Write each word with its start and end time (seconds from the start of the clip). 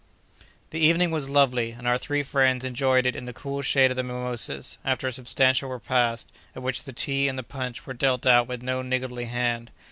The 0.71 0.79
evening 0.79 1.11
was 1.11 1.29
lovely, 1.29 1.73
and 1.73 1.87
our 1.87 1.99
three 1.99 2.23
friends 2.23 2.65
enjoyed 2.65 3.05
it 3.05 3.15
in 3.15 3.25
the 3.25 3.33
cool 3.37 3.61
shade 3.61 3.91
of 3.91 3.97
the 3.97 4.01
mimosas, 4.01 4.79
after 4.83 5.07
a 5.07 5.11
substantial 5.13 5.69
repast, 5.69 6.31
at 6.55 6.63
which 6.63 6.85
the 6.85 6.91
tea 6.91 7.27
and 7.27 7.37
the 7.37 7.43
punch 7.43 7.85
were 7.85 7.93
dealt 7.93 8.25
out 8.25 8.47
with 8.47 8.63
no 8.63 8.81
niggardly 8.81 9.25
hand. 9.25 9.69